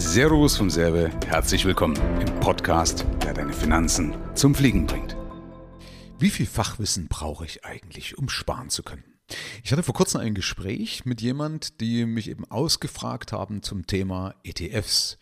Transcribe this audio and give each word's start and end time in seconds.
Servus 0.00 0.56
vom 0.56 0.70
Serve, 0.70 1.10
herzlich 1.26 1.64
willkommen 1.64 1.96
im 2.20 2.38
Podcast, 2.38 3.04
der 3.24 3.34
deine 3.34 3.52
Finanzen 3.52 4.14
zum 4.36 4.54
Fliegen 4.54 4.86
bringt. 4.86 5.16
Wie 6.20 6.30
viel 6.30 6.46
Fachwissen 6.46 7.08
brauche 7.08 7.44
ich 7.44 7.64
eigentlich, 7.64 8.16
um 8.16 8.28
sparen 8.28 8.70
zu 8.70 8.84
können? 8.84 9.02
Ich 9.64 9.72
hatte 9.72 9.82
vor 9.82 9.96
kurzem 9.96 10.20
ein 10.20 10.36
Gespräch 10.36 11.04
mit 11.04 11.20
jemand, 11.20 11.80
die 11.80 12.06
mich 12.06 12.30
eben 12.30 12.44
ausgefragt 12.44 13.32
haben 13.32 13.64
zum 13.64 13.88
Thema 13.88 14.36
ETFs. 14.44 15.18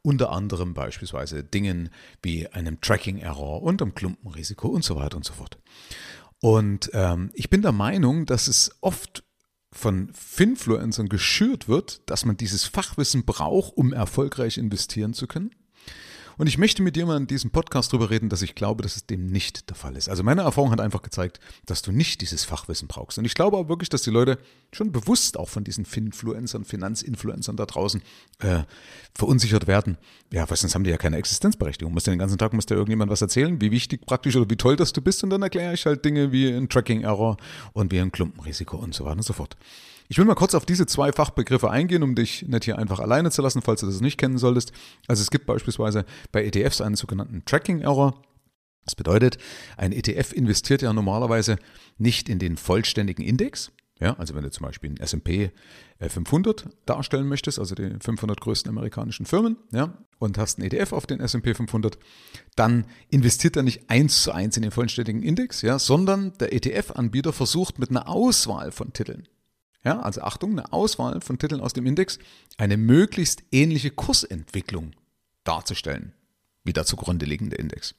Unter 0.00 0.30
anderem 0.30 0.74
beispielsweise 0.74 1.42
Dingen 1.42 1.90
wie 2.22 2.46
einem 2.46 2.80
Tracking-Error 2.80 3.62
und 3.64 3.82
einem 3.82 3.96
Klumpenrisiko 3.96 4.68
und 4.68 4.84
so 4.84 4.94
weiter 4.94 5.16
und 5.16 5.24
so 5.24 5.32
fort. 5.32 5.58
Und 6.40 6.88
ähm, 6.94 7.32
ich 7.34 7.50
bin 7.50 7.62
der 7.62 7.72
Meinung, 7.72 8.26
dass 8.26 8.46
es 8.46 8.76
oft 8.80 9.24
von 9.72 10.10
Finfluencern 10.12 11.08
geschürt 11.08 11.68
wird, 11.68 12.02
dass 12.06 12.24
man 12.24 12.36
dieses 12.36 12.64
Fachwissen 12.64 13.24
braucht, 13.24 13.76
um 13.76 13.92
erfolgreich 13.92 14.58
investieren 14.58 15.14
zu 15.14 15.26
können. 15.26 15.50
Und 16.40 16.46
ich 16.46 16.56
möchte 16.56 16.82
mit 16.82 16.96
dir 16.96 17.04
mal 17.04 17.18
in 17.18 17.26
diesem 17.26 17.50
Podcast 17.50 17.92
darüber 17.92 18.08
reden, 18.08 18.30
dass 18.30 18.40
ich 18.40 18.54
glaube, 18.54 18.82
dass 18.82 18.96
es 18.96 19.04
dem 19.04 19.26
nicht 19.26 19.68
der 19.68 19.76
Fall 19.76 19.94
ist. 19.94 20.08
Also 20.08 20.22
meine 20.22 20.40
Erfahrung 20.40 20.70
hat 20.70 20.80
einfach 20.80 21.02
gezeigt, 21.02 21.38
dass 21.66 21.82
du 21.82 21.92
nicht 21.92 22.22
dieses 22.22 22.44
Fachwissen 22.44 22.88
brauchst. 22.88 23.18
Und 23.18 23.26
ich 23.26 23.34
glaube 23.34 23.58
auch 23.58 23.68
wirklich, 23.68 23.90
dass 23.90 24.00
die 24.00 24.10
Leute 24.10 24.38
schon 24.72 24.90
bewusst 24.90 25.36
auch 25.36 25.50
von 25.50 25.64
diesen 25.64 25.84
Finfluencern, 25.84 26.64
Finanzinfluencern 26.64 27.56
da 27.56 27.66
draußen 27.66 28.00
äh, 28.38 28.62
verunsichert 29.14 29.66
werden. 29.66 29.98
Ja, 30.32 30.48
weil 30.48 30.56
sonst 30.56 30.74
haben 30.74 30.84
die 30.84 30.88
ja 30.88 30.96
keine 30.96 31.18
Existenzberechtigung. 31.18 31.92
Musst 31.92 32.06
du 32.06 32.10
den 32.10 32.18
ganzen 32.18 32.38
Tag 32.38 32.54
muss 32.54 32.64
dir 32.64 32.74
irgendjemand 32.74 33.10
was 33.10 33.20
erzählen, 33.20 33.60
wie 33.60 33.70
wichtig 33.70 34.06
praktisch 34.06 34.34
oder 34.34 34.48
wie 34.48 34.56
toll 34.56 34.76
das 34.76 34.94
du 34.94 35.02
bist. 35.02 35.22
Und 35.22 35.28
dann 35.28 35.42
erkläre 35.42 35.74
ich 35.74 35.84
halt 35.84 36.06
Dinge 36.06 36.32
wie 36.32 36.48
ein 36.48 36.70
Tracking-Error 36.70 37.36
und 37.74 37.92
wie 37.92 38.00
ein 38.00 38.12
Klumpenrisiko 38.12 38.78
und 38.78 38.94
so 38.94 39.04
weiter 39.04 39.16
und 39.16 39.24
so 39.24 39.34
fort. 39.34 39.58
Ich 40.10 40.18
will 40.18 40.24
mal 40.24 40.34
kurz 40.34 40.56
auf 40.56 40.66
diese 40.66 40.86
zwei 40.86 41.12
Fachbegriffe 41.12 41.70
eingehen, 41.70 42.02
um 42.02 42.16
dich 42.16 42.42
nicht 42.48 42.64
hier 42.64 42.76
einfach 42.76 42.98
alleine 42.98 43.30
zu 43.30 43.42
lassen, 43.42 43.62
falls 43.62 43.82
du 43.82 43.86
das 43.86 44.00
nicht 44.00 44.18
kennen 44.18 44.38
solltest. 44.38 44.72
Also 45.06 45.22
es 45.22 45.30
gibt 45.30 45.46
beispielsweise 45.46 46.04
bei 46.32 46.44
ETFs 46.44 46.80
einen 46.80 46.96
sogenannten 46.96 47.44
Tracking-Error. 47.44 48.20
Das 48.84 48.96
bedeutet, 48.96 49.38
ein 49.76 49.92
ETF 49.92 50.32
investiert 50.32 50.82
ja 50.82 50.92
normalerweise 50.92 51.58
nicht 51.96 52.28
in 52.28 52.40
den 52.40 52.56
vollständigen 52.56 53.22
Index. 53.22 53.70
Ja, 54.00 54.14
also 54.14 54.34
wenn 54.34 54.42
du 54.42 54.50
zum 54.50 54.66
Beispiel 54.66 54.90
einen 54.90 54.96
S&P 54.96 55.52
500 56.00 56.66
darstellen 56.86 57.28
möchtest, 57.28 57.60
also 57.60 57.76
die 57.76 57.94
500 58.00 58.40
größten 58.40 58.68
amerikanischen 58.68 59.26
Firmen, 59.26 59.58
ja, 59.70 59.96
und 60.18 60.38
hast 60.38 60.58
einen 60.58 60.68
ETF 60.68 60.92
auf 60.92 61.06
den 61.06 61.20
S&P 61.20 61.54
500, 61.54 61.98
dann 62.56 62.84
investiert 63.10 63.56
er 63.56 63.62
nicht 63.62 63.88
eins 63.88 64.24
zu 64.24 64.32
eins 64.32 64.56
in 64.56 64.62
den 64.62 64.72
vollständigen 64.72 65.22
Index, 65.22 65.62
ja, 65.62 65.78
sondern 65.78 66.32
der 66.40 66.52
ETF-Anbieter 66.52 67.32
versucht 67.32 67.78
mit 67.78 67.90
einer 67.90 68.08
Auswahl 68.08 68.72
von 68.72 68.92
Titeln, 68.92 69.28
ja, 69.84 70.00
also 70.00 70.22
Achtung, 70.22 70.52
eine 70.52 70.72
Auswahl 70.72 71.20
von 71.20 71.38
Titeln 71.38 71.60
aus 71.60 71.72
dem 71.72 71.86
Index, 71.86 72.18
eine 72.58 72.76
möglichst 72.76 73.42
ähnliche 73.50 73.90
Kursentwicklung 73.90 74.92
darzustellen, 75.44 76.12
wie 76.64 76.72
der 76.72 76.84
zugrunde 76.84 77.26
liegende 77.26 77.56
Index. 77.56 77.94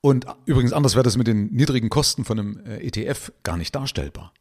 Und 0.00 0.26
übrigens 0.44 0.72
anders 0.72 0.94
wäre 0.94 1.04
das 1.04 1.16
mit 1.16 1.26
den 1.26 1.46
niedrigen 1.52 1.88
Kosten 1.88 2.24
von 2.24 2.38
einem 2.38 2.66
äh, 2.66 2.86
ETF 2.86 3.32
gar 3.42 3.56
nicht 3.56 3.74
darstellbar. 3.74 4.34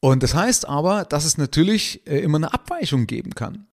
Und 0.00 0.22
das 0.22 0.34
heißt 0.34 0.66
aber, 0.68 1.04
dass 1.04 1.24
es 1.24 1.38
natürlich 1.38 2.06
äh, 2.06 2.18
immer 2.18 2.38
eine 2.38 2.52
Abweichung 2.52 3.06
geben 3.06 3.34
kann. 3.34 3.66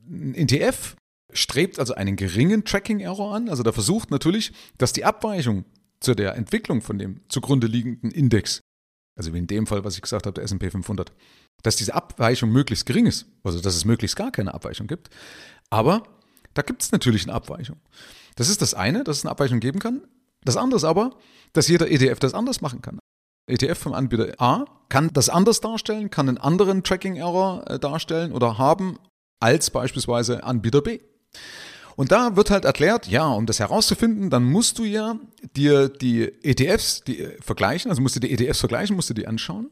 Ein 0.00 0.34
ETF 0.34 0.96
strebt 1.32 1.78
also 1.78 1.94
einen 1.94 2.16
geringen 2.16 2.64
Tracking-Error 2.64 3.34
an, 3.34 3.48
also 3.48 3.62
der 3.62 3.72
versucht 3.72 4.10
natürlich, 4.10 4.52
dass 4.78 4.92
die 4.92 5.04
Abweichung 5.04 5.64
zu 6.00 6.14
der 6.14 6.34
Entwicklung 6.36 6.82
von 6.82 6.98
dem 6.98 7.20
zugrunde 7.28 7.66
liegenden 7.66 8.10
Index 8.10 8.60
also 9.16 9.32
wie 9.32 9.38
in 9.38 9.46
dem 9.46 9.66
Fall, 9.66 9.84
was 9.84 9.96
ich 9.96 10.02
gesagt 10.02 10.26
habe, 10.26 10.34
der 10.34 10.44
S&P 10.44 10.70
500, 10.70 11.12
dass 11.62 11.76
diese 11.76 11.94
Abweichung 11.94 12.50
möglichst 12.50 12.86
gering 12.86 13.06
ist, 13.06 13.26
also 13.44 13.60
dass 13.60 13.74
es 13.74 13.84
möglichst 13.84 14.16
gar 14.16 14.32
keine 14.32 14.54
Abweichung 14.54 14.86
gibt. 14.86 15.10
Aber 15.70 16.02
da 16.54 16.62
gibt 16.62 16.82
es 16.82 16.92
natürlich 16.92 17.24
eine 17.24 17.34
Abweichung. 17.34 17.80
Das 18.36 18.48
ist 18.48 18.62
das 18.62 18.74
eine, 18.74 19.04
dass 19.04 19.18
es 19.18 19.24
eine 19.24 19.30
Abweichung 19.30 19.60
geben 19.60 19.78
kann. 19.78 20.02
Das 20.44 20.56
andere 20.56 20.76
ist 20.76 20.84
aber, 20.84 21.16
dass 21.52 21.68
jeder 21.68 21.90
ETF 21.90 22.18
das 22.18 22.34
anders 22.34 22.60
machen 22.60 22.82
kann. 22.82 22.98
ETF 23.46 23.78
vom 23.78 23.92
Anbieter 23.92 24.34
A 24.40 24.64
kann 24.88 25.10
das 25.12 25.28
anders 25.28 25.60
darstellen, 25.60 26.10
kann 26.10 26.28
einen 26.28 26.38
anderen 26.38 26.84
Tracking-Error 26.84 27.70
äh, 27.70 27.78
darstellen 27.78 28.32
oder 28.32 28.58
haben 28.58 28.98
als 29.40 29.70
beispielsweise 29.70 30.44
Anbieter 30.44 30.80
B. 30.80 31.00
Und 31.96 32.12
da 32.12 32.36
wird 32.36 32.50
halt 32.50 32.64
erklärt, 32.64 33.06
ja, 33.06 33.26
um 33.26 33.46
das 33.46 33.60
herauszufinden, 33.60 34.30
dann 34.30 34.44
musst 34.44 34.78
du 34.78 34.84
ja 34.84 35.18
dir 35.56 35.88
die 35.88 36.22
ETFs 36.42 37.04
die 37.04 37.20
äh, 37.20 37.40
vergleichen, 37.40 37.90
also 37.90 38.02
musst 38.02 38.16
du 38.16 38.20
die 38.20 38.32
ETFs 38.32 38.60
vergleichen, 38.60 38.96
musst 38.96 39.10
du 39.10 39.14
die 39.14 39.26
anschauen. 39.26 39.70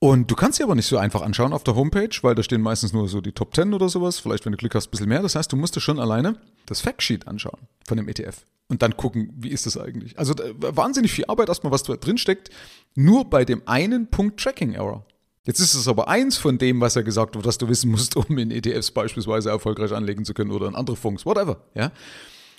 Und 0.00 0.30
du 0.30 0.36
kannst 0.36 0.58
sie 0.58 0.62
aber 0.62 0.76
nicht 0.76 0.86
so 0.86 0.96
einfach 0.96 1.22
anschauen 1.22 1.52
auf 1.52 1.64
der 1.64 1.74
Homepage, 1.74 2.16
weil 2.22 2.36
da 2.36 2.42
stehen 2.42 2.62
meistens 2.62 2.92
nur 2.92 3.08
so 3.08 3.20
die 3.20 3.32
Top 3.32 3.54
10 3.54 3.74
oder 3.74 3.88
sowas, 3.88 4.20
vielleicht 4.20 4.44
wenn 4.44 4.52
du 4.52 4.58
Glück 4.58 4.74
hast, 4.74 4.88
ein 4.88 4.90
bisschen 4.92 5.08
mehr. 5.08 5.22
Das 5.22 5.34
heißt, 5.34 5.50
du 5.50 5.56
musst 5.56 5.74
dir 5.74 5.80
schon 5.80 5.98
alleine 5.98 6.36
das 6.66 6.80
Factsheet 6.80 7.26
anschauen 7.26 7.58
von 7.84 7.96
dem 7.96 8.08
ETF 8.08 8.44
und 8.68 8.82
dann 8.82 8.96
gucken, 8.96 9.32
wie 9.36 9.48
ist 9.48 9.66
das 9.66 9.76
eigentlich. 9.76 10.18
Also 10.18 10.34
wahnsinnig 10.58 11.10
viel 11.10 11.24
Arbeit 11.26 11.48
erstmal, 11.48 11.72
was 11.72 11.82
da 11.82 11.96
drin 11.96 12.18
steckt, 12.18 12.50
nur 12.94 13.28
bei 13.28 13.44
dem 13.44 13.66
einen 13.66 14.08
Punkt 14.08 14.38
Tracking 14.40 14.74
Error. 14.74 15.04
Jetzt 15.48 15.60
ist 15.60 15.72
es 15.72 15.88
aber 15.88 16.08
eins 16.08 16.36
von 16.36 16.58
dem, 16.58 16.82
was 16.82 16.94
er 16.94 17.02
gesagt 17.02 17.34
hat, 17.34 17.42
was 17.46 17.56
du 17.56 17.70
wissen 17.70 17.90
musst, 17.90 18.16
um 18.16 18.36
in 18.36 18.50
ETFs 18.50 18.90
beispielsweise 18.90 19.48
erfolgreich 19.48 19.94
anlegen 19.94 20.26
zu 20.26 20.34
können 20.34 20.50
oder 20.50 20.68
in 20.68 20.74
andere 20.74 20.94
Fonds, 20.94 21.24
whatever. 21.24 21.64
Ja? 21.74 21.90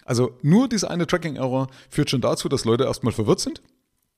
Also 0.06 0.36
nur 0.42 0.68
dieser 0.68 0.90
eine 0.90 1.06
Tracking-Error 1.06 1.68
führt 1.92 2.10
schon 2.10 2.22
dazu, 2.22 2.50
dass 2.50 2.66
Leute 2.66 2.86
erstmal 2.86 3.14
verwirrt 3.14 3.42
sind. 3.42 3.62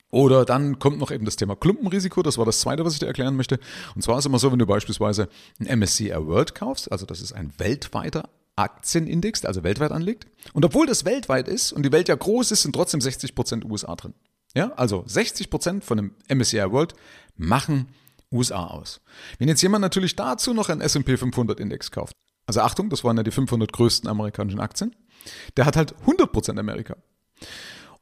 Oder 0.09 0.45
dann 0.45 0.79
kommt 0.79 0.99
noch 0.99 1.11
eben 1.11 1.25
das 1.25 1.35
Thema 1.35 1.57
Klumpenrisiko, 1.57 2.23
das 2.23 2.37
war 2.37 2.45
das 2.45 2.61
zweite, 2.61 2.85
was 2.85 2.93
ich 2.93 2.99
dir 2.99 3.07
erklären 3.07 3.35
möchte. 3.35 3.59
Und 3.93 4.03
zwar 4.03 4.17
ist 4.17 4.21
es 4.21 4.27
immer 4.27 4.39
so, 4.39 4.53
wenn 4.53 4.59
du 4.59 4.65
beispielsweise 4.65 5.27
ein 5.59 5.79
MSCI 5.79 6.13
World 6.15 6.55
kaufst, 6.55 6.89
also 6.93 7.05
das 7.05 7.19
ist 7.19 7.33
ein 7.33 7.51
weltweiter 7.57 8.29
Aktienindex, 8.55 9.41
der 9.41 9.49
also 9.49 9.65
weltweit 9.65 9.91
anlegt. 9.91 10.27
Und 10.53 10.63
obwohl 10.63 10.87
das 10.87 11.03
weltweit 11.03 11.49
ist 11.49 11.73
und 11.73 11.83
die 11.83 11.91
Welt 11.91 12.07
ja 12.07 12.15
groß 12.15 12.51
ist, 12.51 12.61
sind 12.61 12.73
trotzdem 12.73 13.01
60% 13.01 13.69
USA 13.69 13.97
drin. 13.97 14.13
Ja, 14.55 14.71
also 14.77 15.01
60% 15.01 15.81
von 15.81 15.97
dem 15.97 16.11
MSCI 16.29 16.71
World 16.71 16.93
machen 17.35 17.87
USA 18.31 18.67
aus. 18.67 19.01
Wenn 19.39 19.47
jetzt 19.47 19.61
jemand 19.61 19.81
natürlich 19.81 20.15
dazu 20.15 20.53
noch 20.53 20.69
einen 20.69 20.81
S&P 20.81 21.17
500 21.17 21.59
Index 21.59 21.91
kauft, 21.91 22.15
also 22.45 22.61
Achtung, 22.61 22.89
das 22.89 23.03
waren 23.03 23.17
ja 23.17 23.23
die 23.23 23.31
500 23.31 23.71
größten 23.71 24.09
amerikanischen 24.09 24.59
Aktien, 24.59 24.95
der 25.57 25.65
hat 25.65 25.75
halt 25.75 25.95
100% 26.05 26.59
Amerika. 26.59 26.95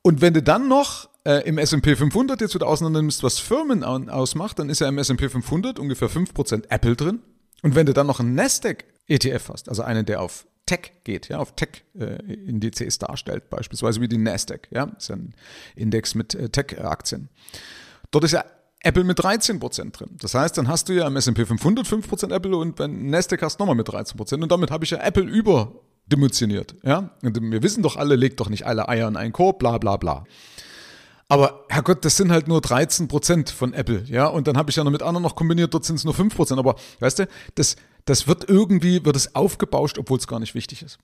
Und 0.02 0.22
wenn 0.22 0.34
du 0.34 0.42
dann 0.42 0.68
noch 0.68 1.10
äh, 1.26 1.48
im 1.48 1.58
S&P 1.58 1.96
500 1.96 2.40
jetzt 2.42 2.56
wieder 2.56 2.68
auseinander 2.68 3.02
nimmst, 3.02 3.24
was 3.24 3.40
Firmen 3.40 3.84
ausmacht, 3.84 4.60
dann 4.60 4.70
ist 4.70 4.80
ja 4.80 4.88
im 4.88 4.98
S&P 4.98 5.30
500 5.30 5.78
ungefähr 5.78 6.10
5% 6.10 6.70
Apple 6.70 6.96
drin. 6.96 7.20
Und 7.62 7.76
wenn 7.76 7.86
du 7.86 7.94
dann 7.94 8.08
noch 8.08 8.20
einen 8.20 8.36
Nasdaq 8.36 8.86
ETF 9.08 9.50
hast, 9.50 9.70
also 9.70 9.84
einen, 9.84 10.06
der 10.06 10.22
auf 10.22 10.48
Tech 10.66 10.92
geht, 11.04 11.30
ja, 11.30 11.40
auf 11.40 11.56
Tech-Indizes 11.56 12.98
äh, 12.98 13.00
darstellt, 13.00 13.50
beispielsweise 13.50 14.00
wie 14.02 14.08
die 14.08 14.18
Nasdaq, 14.18 14.68
ja, 14.72 14.86
ist 14.98 15.10
ja 15.10 15.16
ein 15.16 15.34
Index 15.76 16.16
mit 16.16 16.36
äh, 16.36 16.50
Tech-Aktien. 16.50 17.30
Dort 18.12 18.24
ist 18.24 18.32
ja 18.32 18.46
Apple 18.82 19.04
mit 19.04 19.20
13% 19.20 19.92
drin. 19.92 20.18
Das 20.22 20.34
heißt, 20.34 20.58
dann 20.58 20.68
hast 20.68 20.88
du 20.90 20.94
ja 20.94 21.08
im 21.08 21.16
S&P 21.16 21.46
500 21.46 21.86
5% 21.86 22.34
Apple 22.34 22.56
und 22.56 22.78
beim 22.78 23.10
Nasdaq 23.10 23.42
hast 23.42 23.60
du 23.60 23.64
nochmal 23.64 23.76
mit 23.76 23.90
13%. 23.90 24.42
Und 24.42 24.52
damit 24.52 24.72
habe 24.72 24.86
ich 24.86 24.92
ja 24.92 25.00
Apple 25.00 25.24
überdimensioniert. 25.24 26.76
Ja? 26.84 27.12
Und 27.22 27.42
wir 27.42 27.62
wissen 27.62 27.84
doch 27.84 27.98
alle, 27.98 28.16
legt 28.16 28.40
doch 28.40 28.50
nicht 28.50 28.66
alle 28.66 28.88
Eier 28.88 29.08
in 29.08 29.18
einen 29.18 29.34
Korb, 29.34 29.60
bla 29.60 29.78
bla 29.78 29.98
bla. 29.98 30.24
Aber 31.28 31.66
Herrgott, 31.70 32.04
das 32.06 32.18
sind 32.18 32.32
halt 32.32 32.48
nur 32.48 32.60
13% 32.60 33.54
von 33.54 33.74
Apple, 33.74 34.04
ja. 34.08 34.26
Und 34.26 34.48
dann 34.48 34.58
habe 34.58 34.72
ich 34.72 34.78
ja 34.78 34.84
noch 34.84 34.92
mit 34.92 35.04
anderen 35.04 35.22
noch 35.22 35.36
kombiniert, 35.36 35.76
dort 35.76 35.86
sind 35.86 35.98
es 35.98 36.04
nur 36.04 36.16
5%. 36.16 36.58
Aber 36.58 36.76
weißt 37.00 37.20
du, 37.20 37.28
das, 37.54 37.76
das 38.06 38.28
wird 38.28 38.50
irgendwie, 38.50 39.06
wird 39.06 39.16
es 39.16 39.36
aufgebauscht, 39.36 40.00
obwohl 40.00 40.18
es 40.18 40.26
gar 40.26 40.40
nicht 40.40 40.56
wichtig 40.56 40.82
ist. 40.82 40.98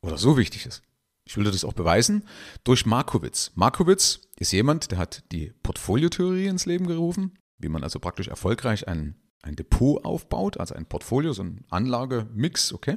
Oder 0.00 0.16
so 0.16 0.38
wichtig 0.38 0.64
ist. 0.64 0.82
Ich 1.26 1.36
will 1.36 1.44
dir 1.44 1.50
das 1.50 1.64
auch 1.64 1.74
beweisen 1.74 2.24
durch 2.64 2.86
Markowitz. 2.86 3.52
Markowitz 3.54 4.20
ist 4.40 4.52
jemand, 4.52 4.90
der 4.90 4.98
hat 4.98 5.22
die 5.30 5.52
Portfoliotheorie 5.62 6.46
ins 6.46 6.66
Leben 6.66 6.86
gerufen, 6.86 7.38
wie 7.58 7.68
man 7.68 7.84
also 7.84 8.00
praktisch 8.00 8.26
erfolgreich 8.26 8.88
ein, 8.88 9.14
ein 9.42 9.54
Depot 9.54 10.02
aufbaut, 10.04 10.58
also 10.58 10.74
ein 10.74 10.86
Portfolio, 10.86 11.34
so 11.34 11.42
ein 11.42 11.64
Anlagemix, 11.68 12.72
okay? 12.72 12.96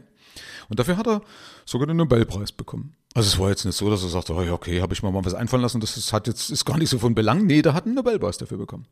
Und 0.69 0.79
dafür 0.79 0.95
hat 0.97 1.05
er 1.05 1.21
sogar 1.65 1.85
den 1.85 1.97
Nobelpreis 1.97 2.53
bekommen. 2.53 2.95
Also 3.13 3.27
es 3.27 3.37
war 3.37 3.49
jetzt 3.49 3.65
nicht 3.65 3.75
so, 3.75 3.89
dass 3.89 4.01
er 4.03 4.09
sagte, 4.09 4.33
oh, 4.33 4.53
okay, 4.53 4.81
habe 4.81 4.93
ich 4.93 5.03
mir 5.03 5.11
mal 5.11 5.25
was 5.25 5.33
einfallen 5.33 5.61
lassen, 5.61 5.81
das 5.81 5.97
ist, 5.97 6.13
hat 6.13 6.27
jetzt, 6.27 6.49
ist 6.49 6.63
gar 6.63 6.77
nicht 6.77 6.89
so 6.89 6.97
von 6.97 7.13
Belang. 7.13 7.45
Nee, 7.45 7.61
der 7.61 7.73
hat 7.73 7.85
einen 7.85 7.95
Nobelpreis 7.95 8.37
dafür 8.37 8.57
bekommen. 8.57 8.87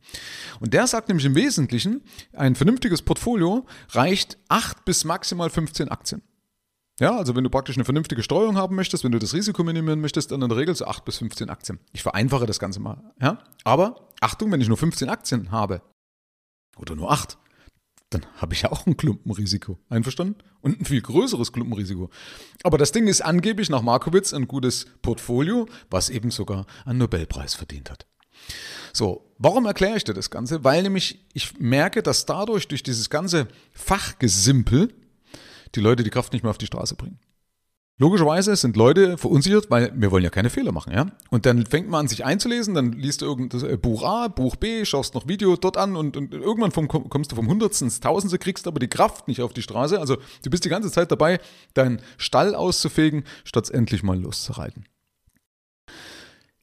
Und 0.59 0.73
der 0.73 0.85
sagt 0.87 1.07
nämlich 1.07 1.25
im 1.25 1.35
Wesentlichen, 1.35 2.03
ein 2.33 2.55
vernünftiges 2.55 3.01
Portfolio 3.01 3.65
reicht 3.91 4.37
acht 4.49 4.83
bis 4.83 5.05
maximal 5.05 5.49
15 5.49 5.87
Aktien. 5.87 6.21
Ja, 7.01 7.17
also 7.17 7.35
wenn 7.35 7.43
du 7.43 7.49
praktisch 7.49 7.77
eine 7.77 7.83
vernünftige 7.83 8.21
Steuerung 8.21 8.57
haben 8.57 8.75
möchtest, 8.75 9.03
wenn 9.03 9.11
du 9.11 9.17
das 9.17 9.33
Risiko 9.33 9.63
minimieren 9.63 10.01
möchtest, 10.01 10.31
dann 10.31 10.43
in 10.43 10.49
der 10.49 10.57
Regel 10.59 10.75
so 10.75 10.85
8 10.85 11.03
bis 11.03 11.17
15 11.17 11.49
Aktien. 11.49 11.79
Ich 11.93 12.03
vereinfache 12.03 12.45
das 12.45 12.59
Ganze 12.59 12.79
mal. 12.79 13.01
Ja? 13.19 13.39
Aber 13.63 14.09
Achtung, 14.21 14.51
wenn 14.51 14.61
ich 14.61 14.67
nur 14.67 14.77
15 14.77 15.09
Aktien 15.09 15.49
habe 15.49 15.81
oder 16.77 16.95
nur 16.95 17.11
8, 17.11 17.39
dann 18.11 18.23
habe 18.35 18.53
ich 18.53 18.61
ja 18.61 18.71
auch 18.71 18.85
ein 18.85 18.97
Klumpenrisiko. 18.97 19.79
Einverstanden? 19.89 20.43
Und 20.61 20.79
ein 20.79 20.85
viel 20.85 21.01
größeres 21.01 21.51
Klumpenrisiko. 21.51 22.11
Aber 22.61 22.77
das 22.77 22.91
Ding 22.91 23.07
ist 23.07 23.21
angeblich 23.21 23.71
nach 23.71 23.81
Markowitz 23.81 24.31
ein 24.31 24.47
gutes 24.47 24.85
Portfolio, 25.01 25.67
was 25.89 26.11
eben 26.11 26.29
sogar 26.29 26.67
einen 26.85 26.99
Nobelpreis 26.99 27.55
verdient 27.55 27.89
hat. 27.89 28.05
So, 28.93 29.33
warum 29.39 29.65
erkläre 29.65 29.97
ich 29.97 30.03
dir 30.03 30.13
das 30.13 30.29
Ganze? 30.29 30.63
Weil 30.63 30.83
nämlich 30.83 31.25
ich 31.33 31.57
merke, 31.57 32.03
dass 32.03 32.27
dadurch, 32.27 32.67
durch 32.67 32.83
dieses 32.83 33.09
ganze 33.09 33.47
Fachgesimpel, 33.73 34.93
die 35.75 35.79
Leute 35.79 36.03
die 36.03 36.09
Kraft 36.09 36.33
nicht 36.33 36.43
mehr 36.43 36.51
auf 36.51 36.57
die 36.57 36.65
Straße 36.65 36.95
bringen. 36.95 37.19
Logischerweise 38.01 38.55
sind 38.55 38.75
Leute 38.77 39.15
verunsichert, 39.19 39.69
weil 39.69 39.93
wir 39.95 40.09
wollen 40.09 40.23
ja 40.23 40.31
keine 40.31 40.49
Fehler 40.49 40.71
machen, 40.71 40.91
ja. 40.91 41.05
Und 41.29 41.45
dann 41.45 41.67
fängt 41.67 41.87
man 41.87 41.99
an, 41.99 42.07
sich 42.07 42.25
einzulesen, 42.25 42.73
dann 42.73 42.93
liest 42.93 43.21
du 43.21 43.27
irgendein 43.27 43.63
äh, 43.69 43.77
Buch 43.77 44.03
A, 44.03 44.27
Buch 44.27 44.55
B, 44.55 44.85
schaust 44.85 45.13
noch 45.13 45.27
Video 45.27 45.55
dort 45.55 45.77
an 45.77 45.95
und, 45.95 46.17
und 46.17 46.33
irgendwann 46.33 46.71
vom, 46.71 46.87
kommst 46.87 47.31
du 47.31 47.35
vom 47.35 47.47
Hundertsten 47.47 47.85
ins 47.87 47.99
Tausendste, 47.99 48.39
kriegst 48.39 48.65
aber 48.65 48.79
die 48.79 48.87
Kraft 48.87 49.27
nicht 49.27 49.43
auf 49.43 49.53
die 49.53 49.61
Straße. 49.61 49.99
Also 49.99 50.17
du 50.43 50.49
bist 50.49 50.65
die 50.65 50.69
ganze 50.69 50.91
Zeit 50.91 51.11
dabei, 51.11 51.39
deinen 51.75 52.01
Stall 52.17 52.55
auszufegen, 52.55 53.23
statt 53.43 53.69
endlich 53.69 54.01
mal 54.01 54.19
loszureiten. 54.19 54.85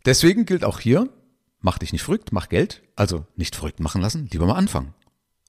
Deswegen 0.07 0.45
gilt 0.45 0.65
auch 0.65 0.81
hier, 0.81 1.09
mach 1.61 1.79
dich 1.79 1.93
nicht 1.93 2.03
verrückt, 2.03 2.33
mach 2.33 2.49
Geld, 2.49 2.83
also 2.97 3.27
nicht 3.37 3.55
verrückt 3.55 3.79
machen 3.79 4.03
lassen, 4.03 4.29
lieber 4.33 4.47
mal 4.47 4.57
anfangen. 4.57 4.93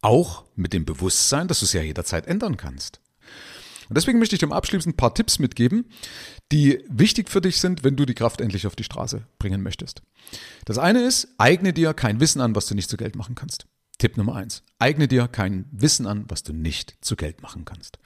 Auch 0.01 0.45
mit 0.55 0.73
dem 0.73 0.85
Bewusstsein, 0.85 1.47
dass 1.47 1.61
du 1.61 1.65
es 1.65 1.73
ja 1.73 1.81
jederzeit 1.81 2.27
ändern 2.27 2.57
kannst. 2.57 3.01
Und 3.89 3.97
deswegen 3.97 4.19
möchte 4.19 4.35
ich 4.35 4.39
dir 4.39 4.51
abschließend 4.51 4.93
ein 4.93 4.97
paar 4.97 5.13
Tipps 5.13 5.39
mitgeben, 5.39 5.85
die 6.51 6.83
wichtig 6.87 7.29
für 7.29 7.41
dich 7.41 7.59
sind, 7.59 7.83
wenn 7.83 7.95
du 7.95 8.05
die 8.05 8.13
Kraft 8.13 8.39
endlich 8.39 8.67
auf 8.67 8.75
die 8.75 8.83
Straße 8.83 9.25
bringen 9.39 9.63
möchtest. 9.63 10.03
Das 10.65 10.77
eine 10.77 11.01
ist, 11.01 11.27
eigne 11.37 11.73
dir 11.73 11.93
kein 11.93 12.19
Wissen 12.19 12.39
an, 12.39 12.55
was 12.55 12.67
du 12.67 12.75
nicht 12.75 12.89
zu 12.89 12.97
Geld 12.97 13.15
machen 13.15 13.35
kannst. 13.35 13.65
Tipp 13.97 14.15
Nummer 14.15 14.35
eins. 14.35 14.63
Eigne 14.77 15.07
dir 15.07 15.27
kein 15.27 15.65
Wissen 15.71 16.07
an, 16.07 16.25
was 16.27 16.43
du 16.43 16.53
nicht 16.53 16.97
zu 17.01 17.15
Geld 17.15 17.41
machen 17.41 17.65
kannst. 17.65 17.99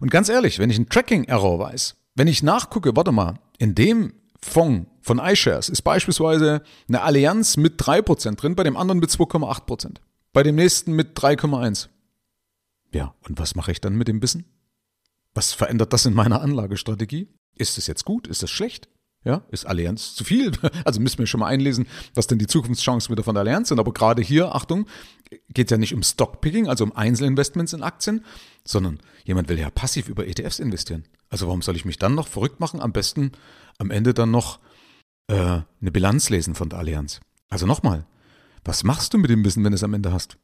Und 0.00 0.10
ganz 0.10 0.28
ehrlich, 0.28 0.58
wenn 0.58 0.70
ich 0.70 0.76
einen 0.76 0.88
Tracking-Error 0.88 1.58
weiß, 1.58 1.96
wenn 2.14 2.28
ich 2.28 2.42
nachgucke, 2.42 2.94
warte 2.94 3.12
mal, 3.12 3.38
in 3.58 3.74
dem 3.74 4.12
Fonds 4.40 4.90
von 5.00 5.18
iShares 5.18 5.68
ist 5.68 5.82
beispielsweise 5.82 6.62
eine 6.88 7.02
Allianz 7.02 7.56
mit 7.56 7.80
3% 7.80 8.36
drin, 8.36 8.54
bei 8.54 8.62
dem 8.62 8.76
anderen 8.76 9.00
mit 9.00 9.10
2,8%, 9.10 9.96
bei 10.32 10.42
dem 10.42 10.56
nächsten 10.56 10.92
mit 10.92 11.18
3,1%. 11.18 11.88
Ja, 12.92 13.14
und 13.26 13.38
was 13.38 13.54
mache 13.54 13.72
ich 13.72 13.80
dann 13.80 13.96
mit 13.96 14.08
dem 14.08 14.22
Wissen? 14.22 14.44
Was 15.34 15.52
verändert 15.52 15.92
das 15.92 16.06
in 16.06 16.14
meiner 16.14 16.40
Anlagestrategie? 16.40 17.28
Ist 17.56 17.78
es 17.78 17.86
jetzt 17.86 18.04
gut? 18.04 18.26
Ist 18.26 18.42
es 18.42 18.50
schlecht? 18.50 18.88
Ja, 19.24 19.42
ist 19.50 19.66
Allianz 19.66 20.14
zu 20.14 20.22
viel? 20.22 20.52
Also 20.84 21.00
müssen 21.00 21.18
wir 21.18 21.26
schon 21.26 21.40
mal 21.40 21.46
einlesen, 21.46 21.86
was 22.14 22.26
denn 22.26 22.38
die 22.38 22.46
Zukunftschancen 22.46 23.10
wieder 23.10 23.24
von 23.24 23.34
der 23.34 23.40
Allianz 23.40 23.68
sind. 23.68 23.78
Aber 23.78 23.92
gerade 23.92 24.22
hier, 24.22 24.54
Achtung, 24.54 24.86
geht 25.48 25.68
es 25.68 25.70
ja 25.70 25.78
nicht 25.78 25.94
um 25.94 26.02
Stockpicking, 26.02 26.68
also 26.68 26.84
um 26.84 26.94
Einzelinvestments 26.94 27.72
in 27.72 27.82
Aktien, 27.82 28.24
sondern 28.64 29.00
jemand 29.24 29.48
will 29.48 29.58
ja 29.58 29.70
passiv 29.70 30.08
über 30.08 30.26
ETFs 30.26 30.58
investieren. 30.58 31.04
Also 31.30 31.46
warum 31.46 31.62
soll 31.62 31.76
ich 31.76 31.86
mich 31.86 31.98
dann 31.98 32.14
noch 32.14 32.28
verrückt 32.28 32.60
machen? 32.60 32.80
Am 32.80 32.92
besten 32.92 33.32
am 33.78 33.90
Ende 33.90 34.12
dann 34.12 34.30
noch 34.30 34.60
äh, 35.28 35.34
eine 35.34 35.90
Bilanz 35.90 36.28
lesen 36.28 36.54
von 36.54 36.68
der 36.68 36.78
Allianz. 36.78 37.20
Also 37.48 37.66
nochmal, 37.66 38.06
was 38.62 38.84
machst 38.84 39.14
du 39.14 39.18
mit 39.18 39.30
dem 39.30 39.44
Wissen, 39.44 39.64
wenn 39.64 39.72
du 39.72 39.76
es 39.76 39.84
am 39.84 39.94
Ende 39.94 40.12
hast? 40.12 40.36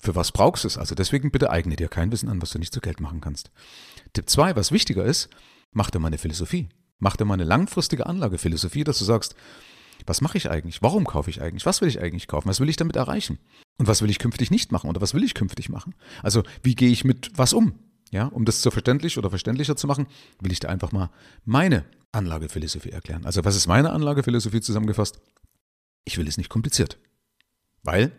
Für 0.00 0.14
was 0.14 0.32
brauchst 0.32 0.64
du 0.64 0.68
es? 0.68 0.78
Also 0.78 0.94
deswegen 0.94 1.30
bitte 1.30 1.50
eigne 1.50 1.76
dir 1.76 1.88
kein 1.88 2.12
Wissen 2.12 2.28
an, 2.28 2.40
was 2.40 2.50
du 2.50 2.58
nicht 2.58 2.72
zu 2.72 2.80
Geld 2.80 3.00
machen 3.00 3.20
kannst. 3.20 3.50
Tipp 4.12 4.28
2, 4.28 4.56
was 4.56 4.72
wichtiger 4.72 5.04
ist, 5.04 5.28
mach 5.72 5.90
dir 5.90 5.98
mal 5.98 6.08
eine 6.08 6.18
Philosophie. 6.18 6.68
Mach 6.98 7.16
dir 7.16 7.24
mal 7.24 7.34
eine 7.34 7.44
langfristige 7.44 8.06
Anlagephilosophie, 8.06 8.84
dass 8.84 8.98
du 8.98 9.04
sagst, 9.04 9.34
was 10.06 10.20
mache 10.20 10.38
ich 10.38 10.50
eigentlich? 10.50 10.82
Warum 10.82 11.06
kaufe 11.06 11.30
ich 11.30 11.42
eigentlich? 11.42 11.66
Was 11.66 11.80
will 11.80 11.88
ich 11.88 12.00
eigentlich 12.00 12.28
kaufen? 12.28 12.48
Was 12.48 12.60
will 12.60 12.68
ich 12.68 12.76
damit 12.76 12.96
erreichen? 12.96 13.38
Und 13.78 13.86
was 13.86 14.02
will 14.02 14.10
ich 14.10 14.18
künftig 14.18 14.50
nicht 14.50 14.72
machen? 14.72 14.88
Oder 14.88 15.00
was 15.00 15.14
will 15.14 15.22
ich 15.22 15.34
künftig 15.34 15.68
machen? 15.68 15.94
Also, 16.22 16.42
wie 16.62 16.74
gehe 16.74 16.90
ich 16.90 17.04
mit 17.04 17.32
was 17.36 17.52
um? 17.52 17.78
Ja, 18.10 18.26
um 18.26 18.44
das 18.44 18.62
so 18.62 18.70
verständlich 18.70 19.18
oder 19.18 19.30
verständlicher 19.30 19.76
zu 19.76 19.86
machen, 19.86 20.06
will 20.40 20.50
ich 20.50 20.60
dir 20.60 20.70
einfach 20.70 20.92
mal 20.92 21.10
meine 21.44 21.84
Anlagephilosophie 22.12 22.90
erklären. 22.90 23.26
Also, 23.26 23.44
was 23.44 23.54
ist 23.54 23.66
meine 23.66 23.92
Anlagephilosophie 23.92 24.60
zusammengefasst? 24.60 25.20
Ich 26.04 26.16
will 26.16 26.26
es 26.26 26.38
nicht 26.38 26.48
kompliziert. 26.48 26.98
Weil 27.82 28.12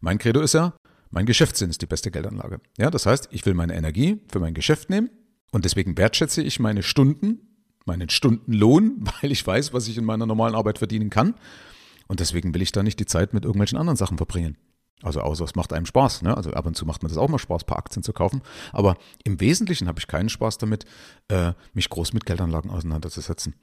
mein 0.00 0.18
Credo 0.18 0.40
ist 0.40 0.54
ja, 0.54 0.74
mein 1.10 1.26
Geschäftssinn 1.26 1.70
ist 1.70 1.82
die 1.82 1.86
beste 1.86 2.10
Geldanlage. 2.10 2.60
Ja, 2.76 2.90
das 2.90 3.06
heißt, 3.06 3.28
ich 3.32 3.44
will 3.46 3.54
meine 3.54 3.74
Energie 3.74 4.20
für 4.30 4.40
mein 4.40 4.54
Geschäft 4.54 4.90
nehmen 4.90 5.10
und 5.52 5.64
deswegen 5.64 5.96
wertschätze 5.96 6.42
ich 6.42 6.60
meine 6.60 6.82
Stunden, 6.82 7.40
meinen 7.86 8.08
Stundenlohn, 8.08 9.04
weil 9.20 9.32
ich 9.32 9.46
weiß, 9.46 9.72
was 9.72 9.88
ich 9.88 9.98
in 9.98 10.04
meiner 10.04 10.26
normalen 10.26 10.54
Arbeit 10.54 10.78
verdienen 10.78 11.10
kann. 11.10 11.34
Und 12.06 12.20
deswegen 12.20 12.54
will 12.54 12.62
ich 12.62 12.72
da 12.72 12.82
nicht 12.82 12.98
die 13.00 13.06
Zeit 13.06 13.34
mit 13.34 13.44
irgendwelchen 13.44 13.78
anderen 13.78 13.96
Sachen 13.96 14.16
verbringen. 14.16 14.56
Also 15.02 15.20
außer 15.20 15.44
es 15.44 15.54
macht 15.54 15.72
einem 15.72 15.86
Spaß. 15.86 16.22
Ne? 16.22 16.36
Also 16.36 16.50
ab 16.52 16.66
und 16.66 16.76
zu 16.76 16.84
macht 16.84 17.02
mir 17.02 17.08
das 17.08 17.18
auch 17.18 17.28
mal 17.28 17.38
Spaß, 17.38 17.62
ein 17.62 17.66
paar 17.66 17.78
Aktien 17.78 18.02
zu 18.02 18.12
kaufen. 18.12 18.42
Aber 18.72 18.96
im 19.24 19.40
Wesentlichen 19.40 19.86
habe 19.88 20.00
ich 20.00 20.06
keinen 20.06 20.28
Spaß 20.28 20.58
damit, 20.58 20.86
äh, 21.28 21.52
mich 21.72 21.88
groß 21.88 22.14
mit 22.14 22.26
Geldanlagen 22.26 22.70
auseinanderzusetzen. 22.70 23.54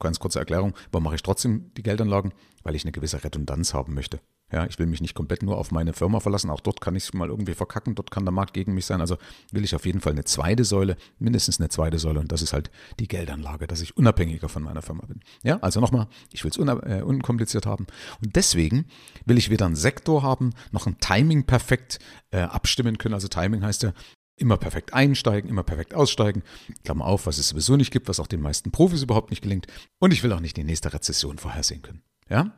Ganz 0.00 0.18
kurze 0.18 0.38
Erklärung, 0.38 0.74
warum 0.90 1.04
mache 1.04 1.14
ich 1.14 1.22
trotzdem 1.22 1.72
die 1.76 1.82
Geldanlagen? 1.82 2.32
Weil 2.62 2.74
ich 2.74 2.84
eine 2.84 2.92
gewisse 2.92 3.22
Redundanz 3.22 3.72
haben 3.72 3.94
möchte. 3.94 4.20
Ja, 4.52 4.66
ich 4.66 4.78
will 4.80 4.86
mich 4.86 5.00
nicht 5.00 5.14
komplett 5.14 5.44
nur 5.44 5.56
auf 5.56 5.70
meine 5.70 5.92
Firma 5.92 6.18
verlassen. 6.18 6.50
Auch 6.50 6.60
dort 6.60 6.80
kann 6.80 6.96
ich 6.96 7.04
es 7.04 7.14
mal 7.14 7.28
irgendwie 7.28 7.54
verkacken. 7.54 7.94
Dort 7.94 8.10
kann 8.10 8.24
der 8.24 8.32
Markt 8.32 8.52
gegen 8.52 8.74
mich 8.74 8.84
sein. 8.84 9.00
Also 9.00 9.16
will 9.52 9.62
ich 9.62 9.76
auf 9.76 9.86
jeden 9.86 10.00
Fall 10.00 10.12
eine 10.12 10.24
zweite 10.24 10.64
Säule, 10.64 10.96
mindestens 11.18 11.60
eine 11.60 11.68
zweite 11.68 11.98
Säule. 11.98 12.18
Und 12.18 12.32
das 12.32 12.42
ist 12.42 12.52
halt 12.52 12.70
die 12.98 13.06
Geldanlage, 13.06 13.68
dass 13.68 13.80
ich 13.80 13.96
unabhängiger 13.96 14.48
von 14.48 14.64
meiner 14.64 14.82
Firma 14.82 15.06
bin. 15.06 15.20
Ja, 15.44 15.58
also 15.60 15.80
nochmal, 15.80 16.08
ich 16.32 16.42
will 16.42 16.50
es 16.50 16.58
äh, 16.58 17.02
unkompliziert 17.02 17.64
haben. 17.64 17.86
Und 18.22 18.34
deswegen 18.34 18.86
will 19.24 19.38
ich 19.38 19.50
weder 19.50 19.66
einen 19.66 19.76
Sektor 19.76 20.24
haben, 20.24 20.50
noch 20.72 20.86
ein 20.86 20.98
Timing 20.98 21.44
perfekt 21.44 22.00
äh, 22.32 22.40
abstimmen 22.40 22.98
können. 22.98 23.14
Also 23.14 23.28
Timing 23.28 23.62
heißt 23.62 23.84
ja, 23.84 23.92
immer 24.40 24.56
perfekt 24.56 24.94
einsteigen, 24.94 25.50
immer 25.50 25.62
perfekt 25.62 25.94
aussteigen. 25.94 26.42
Klammer 26.84 27.06
auf, 27.06 27.26
was 27.26 27.38
es 27.38 27.48
sowieso 27.48 27.76
nicht 27.76 27.92
gibt, 27.92 28.08
was 28.08 28.20
auch 28.20 28.26
den 28.26 28.40
meisten 28.40 28.70
Profis 28.70 29.02
überhaupt 29.02 29.30
nicht 29.30 29.42
gelingt. 29.42 29.66
Und 29.98 30.12
ich 30.12 30.22
will 30.22 30.32
auch 30.32 30.40
nicht 30.40 30.56
die 30.56 30.64
nächste 30.64 30.92
Rezession 30.92 31.38
vorhersehen 31.38 31.82
können. 31.82 32.02
Ja? 32.28 32.52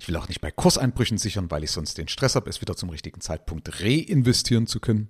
Ich 0.00 0.08
will 0.08 0.16
auch 0.16 0.28
nicht 0.28 0.40
bei 0.40 0.50
Kurseinbrüchen 0.50 1.18
sichern, 1.18 1.50
weil 1.50 1.64
ich 1.64 1.70
sonst 1.70 1.98
den 1.98 2.08
Stress 2.08 2.34
habe, 2.34 2.48
es 2.48 2.60
wieder 2.60 2.76
zum 2.76 2.88
richtigen 2.88 3.20
Zeitpunkt 3.20 3.82
reinvestieren 3.82 4.66
zu 4.66 4.80
können. 4.80 5.08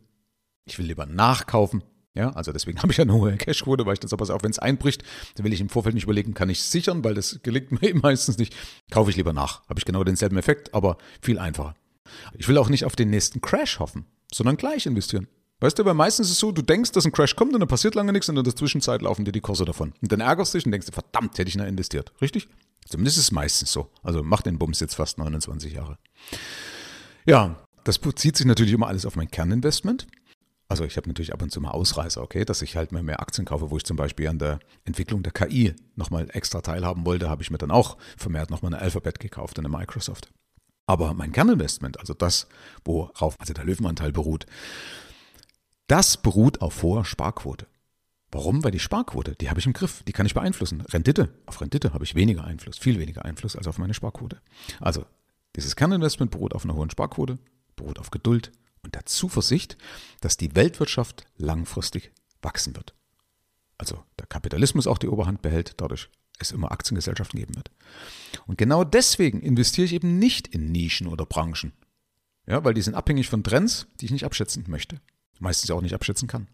Ich 0.65 0.79
will 0.79 0.87
lieber 0.87 1.07
nachkaufen. 1.07 1.85
Ja, 2.15 2.31
also 2.31 2.53
deswegen 2.53 2.83
habe 2.83 2.91
ich 2.91 3.01
eine 3.01 3.13
hohe 3.13 3.37
Cashquote, 3.37 3.87
weil 3.87 3.93
ich 3.93 4.01
das 4.01 4.13
aber 4.13 4.29
auch, 4.35 4.43
wenn 4.43 4.51
es 4.51 4.59
einbricht, 4.59 5.05
dann 5.37 5.45
will 5.45 5.53
ich 5.53 5.61
im 5.61 5.69
Vorfeld 5.69 5.95
nicht 5.95 6.05
überlegen, 6.05 6.35
kann 6.35 6.51
ich 6.51 6.63
sichern, 6.63 7.05
weil 7.05 7.15
das 7.15 7.41
gelingt 7.43 7.71
mir 7.83 7.95
meistens 7.95 8.39
nicht. 8.39 8.57
Kaufe 8.91 9.11
ich 9.11 9.17
lieber 9.17 9.33
nach. 9.33 9.63
Habe 9.69 9.79
ich 9.79 9.85
genau 9.85 10.03
denselben 10.03 10.37
Effekt, 10.37 10.75
aber 10.75 10.99
viel 11.23 11.39
einfacher. 11.39 11.75
Ich 12.35 12.49
will 12.49 12.59
auch 12.59 12.71
nicht 12.71 12.85
auf 12.85 12.97
den 12.97 13.11
nächsten 13.11 13.41
Crash 13.41 13.79
hoffen, 13.79 14.07
sondern 14.33 14.57
gleich 14.57 14.87
investieren. 14.87 15.29
Weißt 15.61 15.79
du, 15.79 15.85
weil 15.85 15.95
meistens 15.95 16.29
ist 16.29 16.35
es 16.35 16.39
so, 16.39 16.53
du 16.53 16.63
denkst, 16.63 16.93
dass 16.93 17.05
ein 17.05 17.13
Crash 17.13 17.35
kommt 17.35 17.53
und 17.53 17.61
dann 17.61 17.69
passiert 17.69 17.97
lange 17.97 18.13
nichts 18.13 18.29
und 18.29 18.37
in 18.37 18.45
der 18.45 18.55
Zwischenzeit 18.55 19.03
laufen 19.03 19.25
dir 19.25 19.33
die 19.33 19.41
Kurse 19.41 19.65
davon. 19.65 19.93
Und 20.01 20.13
dann 20.13 20.21
ärgerst 20.21 20.55
du 20.55 20.59
dich 20.59 20.67
und 20.67 20.73
denkst, 20.73 20.89
verdammt, 20.93 21.37
hätte 21.37 21.49
ich 21.49 21.57
noch 21.57 21.67
investiert. 21.67 22.13
Richtig? 22.21 22.49
Zumindest 22.87 23.19
ist 23.19 23.25
es 23.25 23.33
meistens 23.33 23.73
so. 23.73 23.91
Also 24.03 24.23
macht 24.23 24.47
den 24.47 24.59
Bums 24.59 24.79
jetzt 24.81 24.95
fast 24.95 25.19
29 25.19 25.73
Jahre. 25.73 25.99
Ja, 27.27 27.57
das 27.85 27.99
bezieht 27.99 28.37
sich 28.37 28.47
natürlich 28.47 28.73
immer 28.73 28.87
alles 28.87 29.05
auf 29.05 29.17
mein 29.17 29.31
Kerninvestment. 29.31 30.07
Also 30.69 30.85
ich 30.85 30.97
habe 30.97 31.09
natürlich 31.09 31.33
ab 31.33 31.43
und 31.43 31.51
zu 31.51 31.61
mal 31.61 31.71
Ausreißer, 31.71 32.23
okay, 32.23 32.45
dass 32.45 32.63
ich 32.63 32.77
halt 32.77 32.93
mehr, 32.93 33.03
mehr 33.03 33.21
Aktien 33.21 33.47
kaufe, 33.47 33.71
wo 33.71 33.77
ich 33.79 33.85
zum 33.85 33.97
Beispiel 33.97 34.29
an 34.29 34.39
der 34.39 34.61
Entwicklung 34.85 35.23
der 35.23 35.33
KI 35.33 35.75
nochmal 35.97 36.29
extra 36.33 36.61
teilhaben 36.61 37.07
wollte, 37.07 37.31
habe 37.31 37.43
ich 37.43 37.51
mir 37.51 37.59
dann 37.59 37.71
auch 37.71 37.97
vermehrt 38.19 38.51
nochmal 38.51 38.75
eine 38.75 38.83
Alphabet 38.83 39.19
gekauft 39.19 39.59
eine 39.59 39.71
Microsoft. 39.71 40.31
Aber 40.87 41.15
mein 41.15 41.33
Kerninvestment, 41.33 41.99
also 41.99 42.15
das, 42.15 42.49
worauf 42.85 43.35
also 43.39 43.55
der 43.55 43.65
Löwenanteil 43.65 44.13
beruht, 44.13 44.47
das 45.89 46.17
beruht 46.17 46.61
auf 46.61 46.83
hoher 46.83 47.05
Sparquote. 47.05 47.67
Warum? 48.31 48.63
Weil 48.63 48.71
die 48.71 48.79
Sparquote, 48.79 49.35
die 49.37 49.49
habe 49.49 49.59
ich 49.59 49.67
im 49.67 49.73
Griff, 49.73 50.03
die 50.07 50.13
kann 50.13 50.27
ich 50.27 50.35
beeinflussen. 50.35 50.83
Rendite, 50.83 51.31
auf 51.47 51.61
Rendite 51.61 51.95
habe 51.95 52.05
ich 52.05 52.15
weniger 52.15 52.45
Einfluss, 52.45 52.79
viel 52.79 52.99
weniger 52.99 53.25
Einfluss 53.25 53.57
als 53.57 53.67
auf 53.67 53.79
meine 53.79 53.95
Sparquote. 53.95 54.41
Also, 54.81 55.07
dieses 55.57 55.77
Kerninvestment 55.77 56.31
beruht 56.31 56.55
auf 56.55 56.65
einer 56.65 56.75
hohen 56.75 56.91
Sparquote, 56.91 57.39
beruht 57.75 57.99
auf 57.99 58.11
Geduld 58.11 58.53
und 58.83 58.95
der 58.95 59.07
Zuversicht, 59.07 59.79
dass 60.21 60.37
die 60.37 60.55
Weltwirtschaft 60.55 61.25
langfristig 61.37 62.13
wachsen 62.43 62.77
wird. 62.77 62.95
Also 63.79 64.05
der 64.19 64.27
Kapitalismus 64.27 64.87
auch 64.87 64.99
die 64.99 65.09
Oberhand 65.09 65.41
behält, 65.41 65.75
dadurch 65.79 66.11
es 66.39 66.53
immer 66.53 66.71
Aktiengesellschaften 66.71 67.39
geben 67.39 67.57
wird. 67.57 67.71
Und 68.47 68.59
genau 68.59 68.85
deswegen 68.85 69.41
investiere 69.41 69.87
ich 69.87 69.95
eben 69.95 70.19
nicht 70.19 70.49
in 70.49 70.71
Nischen 70.71 71.07
oder 71.07 71.27
Branchen. 71.27 71.73
Ja, 72.47 72.65
weil 72.65 72.75
die 72.75 72.83
sind 72.83 72.95
abhängig 72.95 73.29
von 73.29 73.43
Trends, 73.43 73.87
die 74.01 74.07
ich 74.07 74.11
nicht 74.11 74.25
abschätzen 74.25 74.65
möchte. 74.69 75.01
Meistens 75.39 75.71
auch 75.71 75.81
nicht 75.81 75.95
abschätzen 75.95 76.29
kann. 76.29 76.49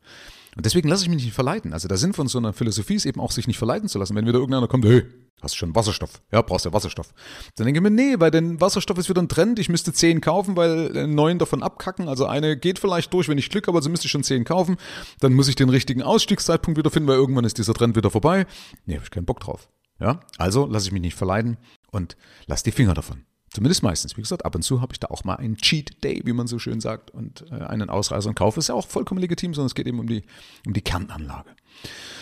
Und 0.57 0.65
deswegen 0.67 0.89
lasse 0.89 1.03
ich 1.03 1.09
mich 1.09 1.25
nicht 1.25 1.35
verleiten. 1.35 1.73
Also 1.73 1.89
der 1.89 1.97
Sinn 1.97 2.13
von 2.13 2.29
so 2.29 2.39
einer 2.39 2.53
Philosophie 2.53 2.95
ist 2.95 3.07
eben 3.07 3.21
auch, 3.21 3.33
sich 3.33 3.47
nicht 3.47 3.59
verleiten 3.59 3.89
zu 3.89 3.99
lassen. 3.99 4.15
Wenn 4.15 4.27
wieder 4.27 4.39
irgendeiner 4.39 4.69
kommt, 4.69 4.85
hey, 4.85 5.05
hast 5.41 5.55
du 5.55 5.59
schon 5.59 5.75
Wasserstoff? 5.75 6.23
Ja, 6.31 6.43
brauchst 6.43 6.65
du 6.65 6.69
ja 6.69 6.73
Wasserstoff. 6.73 7.13
Dann 7.57 7.67
denke 7.67 7.79
ich 7.79 7.83
mir, 7.83 7.91
nee, 7.91 8.21
weil 8.21 8.31
denn 8.31 8.61
Wasserstoff 8.61 8.99
ist 8.99 9.09
wieder 9.09 9.21
ein 9.21 9.29
Trend. 9.29 9.59
Ich 9.59 9.69
müsste 9.69 9.93
zehn 9.93 10.21
kaufen, 10.21 10.57
weil 10.57 11.09
neun 11.09 11.39
davon 11.39 11.63
abkacken. 11.63 12.09
Also 12.09 12.27
eine 12.27 12.57
geht 12.57 12.79
vielleicht 12.79 13.13
durch, 13.13 13.29
wenn 13.29 13.39
ich 13.39 13.51
Glück 13.51 13.67
habe, 13.67 13.79
also 13.79 13.91
müsste 13.91 14.07
ich 14.07 14.13
schon 14.13 14.23
zehn 14.23 14.45
kaufen. 14.45 14.77
Dann 15.19 15.33
muss 15.33 15.49
ich 15.49 15.57
den 15.57 15.71
richtigen 15.71 16.03
Ausstiegszeitpunkt 16.03 16.79
wieder 16.79 16.91
finden, 16.91 17.09
weil 17.09 17.17
irgendwann 17.17 17.45
ist 17.45 17.59
dieser 17.59 17.75
Trend 17.75 17.97
wieder 17.97 18.11
vorbei. 18.11 18.47
Nee, 18.87 18.95
habe 18.95 19.05
ich 19.05 19.11
keinen 19.11 19.27
Bock 19.27 19.41
drauf. 19.41 19.69
Ja, 20.01 20.21
also 20.39 20.67
lasse 20.67 20.87
ich 20.87 20.93
mich 20.93 21.03
nicht 21.03 21.17
verleiten 21.17 21.57
und 21.91 22.17
lass 22.47 22.63
die 22.63 22.73
Finger 22.73 22.95
davon. 22.95 23.25
Zumindest 23.55 23.85
meistens. 23.85 24.17
Wie 24.17 24.21
gesagt, 24.21 24.45
ab 24.45 24.57
und 24.57 24.63
zu 24.63 24.81
habe 24.81 24.93
ich 24.93 25.01
da 25.01 25.07
auch 25.09 25.23
mal 25.23 25.37
einen 25.37 25.57
Cheat 25.57 26.03
Day, 26.03 26.23
wie 26.25 26.33
man 26.33 26.49
so 26.49 26.59
schön 26.59 26.81
sagt, 26.81 27.13
und 27.13 27.45
äh, 27.53 27.55
einen 27.55 27.89
Ausreißer 27.89 28.29
und 28.29 28.35
kaufe. 28.35 28.59
Ist 28.59 28.69
ja 28.69 28.75
auch 28.75 28.87
vollkommen 28.87 29.21
legitim, 29.21 29.55
sondern 29.55 29.69
es 29.69 29.77
geht 29.77 29.87
eben 29.87 30.01
um 30.01 30.09
die, 30.09 30.25
um 30.67 30.73
die 30.73 30.83
Kernanlage. 30.83 31.51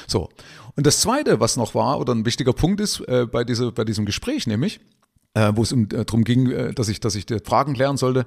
So. 0.07 0.29
Und 0.77 0.87
das 0.87 1.01
zweite, 1.01 1.41
was 1.41 1.57
noch 1.57 1.75
war, 1.75 1.99
oder 1.99 2.15
ein 2.15 2.27
wichtiger 2.27 2.53
Punkt 2.53 2.83
ist 2.83 3.01
äh, 3.09 3.27
bei, 3.27 3.45
dieser, 3.45 3.73
bei 3.73 3.85
diesem 3.85 4.05
Gespräch, 4.05 4.47
nämlich, 4.47 4.81
äh, 5.33 5.53
wo 5.55 5.63
es 5.63 5.73
um, 5.73 5.85
äh, 5.85 6.05
darum 6.05 6.25
ging, 6.25 6.51
äh, 6.51 6.75
dass 6.75 6.89
ich, 6.89 7.01
dass 7.01 7.15
ich 7.15 7.25
die 7.25 7.39
Fragen 7.39 7.73
klären 7.73 7.97
sollte, 7.97 8.27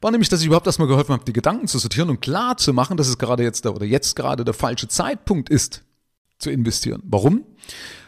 war 0.00 0.10
nämlich, 0.10 0.30
dass 0.30 0.40
ich 0.40 0.46
überhaupt 0.46 0.66
erstmal 0.66 0.88
geholfen 0.88 1.12
habe, 1.12 1.24
die 1.26 1.34
Gedanken 1.34 1.68
zu 1.68 1.78
sortieren 1.78 2.08
und 2.08 2.22
klar 2.22 2.56
zu 2.56 2.72
machen, 2.72 2.96
dass 2.96 3.08
es 3.08 3.18
gerade 3.18 3.42
jetzt 3.42 3.66
der, 3.66 3.74
oder 3.74 3.84
jetzt 3.84 4.16
gerade 4.16 4.46
der 4.46 4.54
falsche 4.54 4.88
Zeitpunkt 4.88 5.50
ist, 5.50 5.82
zu 6.38 6.50
investieren. 6.50 7.02
Warum? 7.04 7.44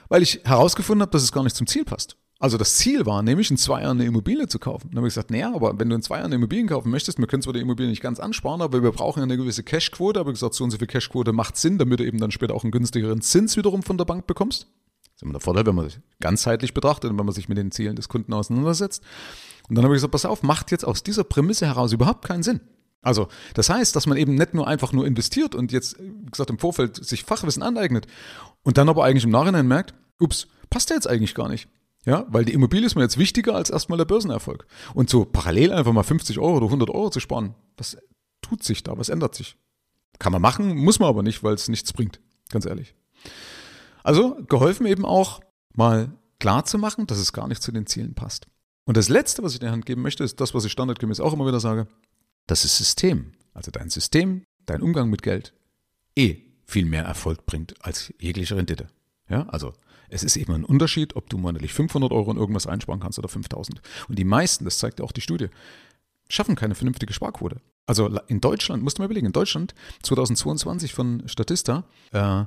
Weil 0.08 0.22
ich 0.22 0.40
herausgefunden 0.44 1.02
habe, 1.02 1.12
dass 1.12 1.22
es 1.22 1.32
gar 1.32 1.44
nicht 1.44 1.56
zum 1.56 1.66
Ziel 1.66 1.84
passt. 1.84 2.17
Also 2.40 2.56
das 2.56 2.76
Ziel 2.76 3.04
war 3.04 3.22
nämlich, 3.22 3.50
in 3.50 3.56
zwei 3.56 3.82
Jahren 3.82 3.98
eine 3.98 4.06
Immobilie 4.06 4.46
zu 4.46 4.60
kaufen. 4.60 4.90
Dann 4.90 4.98
habe 4.98 5.08
ich 5.08 5.14
gesagt, 5.14 5.32
naja, 5.32 5.52
aber 5.52 5.78
wenn 5.80 5.88
du 5.88 5.96
in 5.96 6.02
zwei 6.02 6.16
Jahren 6.18 6.26
eine 6.26 6.36
Immobilien 6.36 6.68
kaufen 6.68 6.90
möchtest, 6.90 7.18
wir 7.18 7.26
können 7.26 7.42
zwar 7.42 7.52
die 7.52 7.60
Immobilie 7.60 7.90
nicht 7.90 8.00
ganz 8.00 8.20
ansparen, 8.20 8.62
aber 8.62 8.80
wir 8.80 8.92
brauchen 8.92 9.22
eine 9.22 9.36
gewisse 9.36 9.64
Cashquote. 9.64 10.20
Aber 10.20 10.30
ich 10.30 10.34
gesagt, 10.34 10.54
so 10.54 10.62
und 10.62 10.70
so 10.70 10.78
viel 10.78 10.86
Cashquote 10.86 11.32
macht 11.32 11.56
Sinn, 11.56 11.78
damit 11.78 11.98
du 11.98 12.06
eben 12.06 12.18
dann 12.18 12.30
später 12.30 12.54
auch 12.54 12.62
einen 12.62 12.70
günstigeren 12.70 13.22
Zins 13.22 13.56
wiederum 13.56 13.82
von 13.82 13.98
der 13.98 14.04
Bank 14.04 14.28
bekommst. 14.28 14.68
Das 15.02 15.16
ist 15.16 15.22
immer 15.22 15.32
der 15.32 15.40
Vorteil, 15.40 15.66
wenn 15.66 15.74
man 15.74 15.88
sich 15.88 15.98
ganzheitlich 16.20 16.74
betrachtet 16.74 17.10
und 17.10 17.18
wenn 17.18 17.26
man 17.26 17.34
sich 17.34 17.48
mit 17.48 17.58
den 17.58 17.72
Zielen 17.72 17.96
des 17.96 18.08
Kunden 18.08 18.32
auseinandersetzt. 18.32 19.02
Und 19.68 19.74
dann 19.74 19.84
habe 19.84 19.94
ich 19.94 19.98
gesagt, 19.98 20.12
pass 20.12 20.24
auf, 20.24 20.44
macht 20.44 20.70
jetzt 20.70 20.84
aus 20.84 21.02
dieser 21.02 21.24
Prämisse 21.24 21.66
heraus 21.66 21.92
überhaupt 21.92 22.24
keinen 22.24 22.44
Sinn. 22.44 22.60
Also, 23.02 23.26
das 23.54 23.68
heißt, 23.68 23.96
dass 23.96 24.06
man 24.06 24.16
eben 24.16 24.36
nicht 24.36 24.54
nur 24.54 24.68
einfach 24.68 24.92
nur 24.92 25.06
investiert 25.06 25.56
und 25.56 25.72
jetzt, 25.72 25.98
wie 25.98 26.30
gesagt, 26.30 26.50
im 26.50 26.58
Vorfeld 26.58 27.04
sich 27.04 27.24
Fachwissen 27.24 27.64
aneignet 27.64 28.06
und 28.62 28.78
dann 28.78 28.88
aber 28.88 29.04
eigentlich 29.04 29.24
im 29.24 29.30
Nachhinein 29.30 29.66
merkt, 29.66 29.94
ups, 30.20 30.46
passt 30.70 30.90
der 30.90 30.96
jetzt 30.96 31.08
eigentlich 31.08 31.34
gar 31.34 31.48
nicht. 31.48 31.68
Ja, 32.04 32.26
weil 32.28 32.44
die 32.44 32.52
Immobilie 32.52 32.86
ist 32.86 32.94
mir 32.94 33.02
jetzt 33.02 33.18
wichtiger 33.18 33.54
als 33.54 33.70
erstmal 33.70 33.98
der 33.98 34.04
Börsenerfolg. 34.04 34.66
Und 34.94 35.10
so 35.10 35.24
parallel 35.24 35.72
einfach 35.72 35.92
mal 35.92 36.02
50 36.02 36.38
Euro 36.38 36.56
oder 36.56 36.66
100 36.66 36.90
Euro 36.90 37.10
zu 37.10 37.20
sparen, 37.20 37.54
was 37.76 37.98
tut 38.40 38.62
sich 38.62 38.82
da, 38.82 38.96
was 38.96 39.08
ändert 39.08 39.34
sich? 39.34 39.56
Kann 40.18 40.32
man 40.32 40.42
machen, 40.42 40.76
muss 40.76 40.98
man 40.98 41.08
aber 41.08 41.22
nicht, 41.22 41.42
weil 41.42 41.54
es 41.54 41.68
nichts 41.68 41.92
bringt, 41.92 42.20
ganz 42.50 42.66
ehrlich. 42.66 42.94
Also 44.02 44.36
geholfen 44.48 44.86
eben 44.86 45.04
auch 45.04 45.40
mal 45.74 46.12
klar 46.38 46.64
zu 46.64 46.78
machen, 46.78 47.06
dass 47.06 47.18
es 47.18 47.32
gar 47.32 47.48
nicht 47.48 47.62
zu 47.62 47.72
den 47.72 47.86
Zielen 47.86 48.14
passt. 48.14 48.46
Und 48.84 48.96
das 48.96 49.08
Letzte, 49.08 49.42
was 49.42 49.52
ich 49.52 49.60
in 49.60 49.66
der 49.66 49.72
Hand 49.72 49.86
geben 49.86 50.02
möchte, 50.02 50.24
ist 50.24 50.40
das, 50.40 50.54
was 50.54 50.64
ich 50.64 50.72
standardgemäß 50.72 51.20
auch 51.20 51.34
immer 51.34 51.46
wieder 51.46 51.60
sage, 51.60 51.88
das 52.46 52.62
System, 52.62 53.32
also 53.52 53.70
dein 53.70 53.90
System, 53.90 54.44
dein 54.64 54.80
Umgang 54.80 55.10
mit 55.10 55.22
Geld, 55.22 55.52
eh 56.16 56.38
viel 56.64 56.86
mehr 56.86 57.04
Erfolg 57.04 57.44
bringt 57.44 57.74
als 57.84 58.12
jegliche 58.18 58.56
Rendite. 58.56 58.88
Ja, 59.28 59.46
also 59.48 59.74
es 60.10 60.22
ist 60.22 60.36
eben 60.36 60.52
ein 60.52 60.64
Unterschied, 60.64 61.16
ob 61.16 61.28
du 61.28 61.38
monatlich 61.38 61.72
500 61.72 62.12
Euro 62.12 62.30
in 62.30 62.36
irgendwas 62.36 62.66
einsparen 62.66 63.00
kannst 63.00 63.18
oder 63.18 63.28
5000. 63.28 63.80
Und 64.08 64.18
die 64.18 64.24
meisten, 64.24 64.64
das 64.64 64.78
zeigt 64.78 64.98
ja 65.00 65.04
auch 65.04 65.12
die 65.12 65.20
Studie, 65.20 65.48
schaffen 66.28 66.56
keine 66.56 66.74
vernünftige 66.74 67.12
Sparquote. 67.12 67.60
Also 67.86 68.06
in 68.28 68.40
Deutschland, 68.40 68.82
musst 68.82 68.98
du 68.98 69.02
mal 69.02 69.06
überlegen, 69.06 69.26
in 69.26 69.32
Deutschland 69.32 69.74
2022 70.02 70.92
von 70.92 71.22
Statista, 71.26 71.84
äh, 72.12 72.44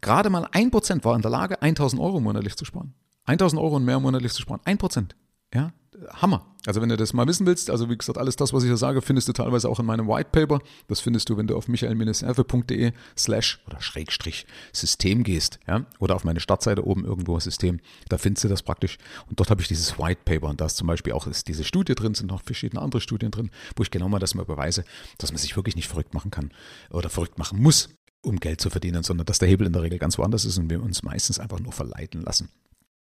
gerade 0.00 0.30
mal 0.30 0.46
1% 0.46 1.04
war 1.04 1.14
in 1.14 1.22
der 1.22 1.30
Lage, 1.30 1.62
1000 1.62 2.00
Euro 2.00 2.20
monatlich 2.20 2.56
zu 2.56 2.64
sparen. 2.64 2.94
1000 3.26 3.60
Euro 3.60 3.76
und 3.76 3.84
mehr 3.84 4.00
monatlich 4.00 4.32
zu 4.32 4.42
sparen. 4.42 4.60
1%. 4.64 5.14
Ja, 5.54 5.72
Hammer. 6.14 6.46
Also 6.66 6.80
wenn 6.80 6.88
du 6.88 6.96
das 6.96 7.12
mal 7.12 7.26
wissen 7.26 7.46
willst, 7.46 7.70
also 7.70 7.90
wie 7.90 7.96
gesagt, 7.96 8.18
alles 8.18 8.36
das, 8.36 8.52
was 8.52 8.62
ich 8.62 8.68
hier 8.68 8.76
sage, 8.76 9.02
findest 9.02 9.28
du 9.28 9.32
teilweise 9.32 9.68
auch 9.68 9.78
in 9.80 9.86
meinem 9.86 10.08
White 10.08 10.30
Paper. 10.32 10.60
Das 10.88 11.00
findest 11.00 11.28
du, 11.28 11.36
wenn 11.36 11.46
du 11.46 11.56
auf 11.56 11.68
michael-erfe.de 11.68 12.92
slash 13.16 13.60
oder 13.66 13.80
Schrägstrich 13.80 14.46
System 14.72 15.22
gehst, 15.22 15.58
ja, 15.66 15.84
oder 15.98 16.14
auf 16.14 16.24
meine 16.24 16.40
Startseite 16.40 16.86
oben 16.86 17.04
irgendwo 17.04 17.38
System. 17.38 17.80
Da 18.08 18.18
findest 18.18 18.44
du 18.44 18.48
das 18.48 18.62
praktisch. 18.62 18.98
Und 19.28 19.40
dort 19.40 19.50
habe 19.50 19.60
ich 19.60 19.68
dieses 19.68 19.98
White 19.98 20.22
Paper 20.24 20.48
und 20.48 20.60
da 20.60 20.66
ist 20.66 20.76
zum 20.76 20.86
Beispiel 20.86 21.12
auch 21.12 21.26
ist 21.26 21.48
diese 21.48 21.64
Studie 21.64 21.94
drin, 21.94 22.14
sind 22.14 22.30
noch 22.30 22.42
verschiedene 22.42 22.80
andere 22.80 23.00
Studien 23.00 23.30
drin, 23.30 23.50
wo 23.76 23.82
ich 23.82 23.90
genau 23.90 24.08
mal 24.08 24.18
das 24.18 24.34
mal 24.34 24.44
beweise, 24.44 24.84
dass 25.18 25.32
man 25.32 25.38
sich 25.38 25.56
wirklich 25.56 25.76
nicht 25.76 25.88
verrückt 25.88 26.14
machen 26.14 26.30
kann 26.30 26.50
oder 26.90 27.10
verrückt 27.10 27.38
machen 27.38 27.60
muss, 27.60 27.90
um 28.22 28.40
Geld 28.40 28.60
zu 28.60 28.70
verdienen, 28.70 29.02
sondern 29.02 29.26
dass 29.26 29.38
der 29.38 29.48
Hebel 29.48 29.66
in 29.66 29.72
der 29.72 29.82
Regel 29.82 29.98
ganz 29.98 30.18
woanders 30.18 30.44
ist 30.44 30.58
und 30.58 30.70
wir 30.70 30.82
uns 30.82 31.02
meistens 31.02 31.38
einfach 31.38 31.60
nur 31.60 31.72
verleiten 31.72 32.22
lassen 32.22 32.48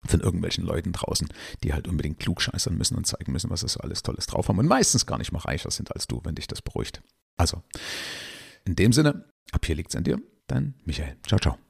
von 0.06 0.20
irgendwelchen 0.20 0.64
Leuten 0.64 0.92
draußen, 0.92 1.28
die 1.62 1.72
halt 1.72 1.88
unbedingt 1.88 2.18
klug 2.18 2.40
scheißern 2.40 2.76
müssen 2.76 2.96
und 2.96 3.06
zeigen 3.06 3.32
müssen, 3.32 3.50
was 3.50 3.60
sie 3.60 3.68
so 3.68 3.80
alles 3.80 4.02
Tolles 4.02 4.26
drauf 4.26 4.48
haben 4.48 4.58
und 4.58 4.66
meistens 4.66 5.06
gar 5.06 5.18
nicht 5.18 5.32
mal 5.32 5.40
reicher 5.40 5.70
sind 5.70 5.94
als 5.94 6.06
du, 6.06 6.20
wenn 6.24 6.34
dich 6.34 6.46
das 6.46 6.62
beruhigt. 6.62 7.02
Also, 7.36 7.62
in 8.64 8.76
dem 8.76 8.92
Sinne, 8.92 9.24
ab 9.52 9.64
hier 9.66 9.74
liegt's 9.74 9.96
an 9.96 10.04
dir, 10.04 10.20
dein 10.46 10.74
Michael. 10.84 11.16
Ciao, 11.26 11.38
ciao. 11.38 11.67